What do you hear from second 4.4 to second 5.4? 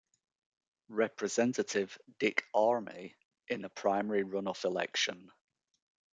election.